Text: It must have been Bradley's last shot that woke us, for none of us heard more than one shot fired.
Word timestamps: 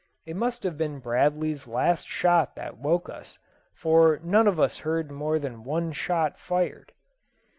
It 0.25 0.35
must 0.35 0.63
have 0.63 0.79
been 0.79 0.97
Bradley's 0.97 1.67
last 1.67 2.07
shot 2.07 2.55
that 2.55 2.75
woke 2.77 3.07
us, 3.07 3.37
for 3.75 4.19
none 4.23 4.47
of 4.47 4.59
us 4.59 4.79
heard 4.79 5.11
more 5.11 5.37
than 5.37 5.63
one 5.63 5.91
shot 5.93 6.39
fired. 6.39 6.91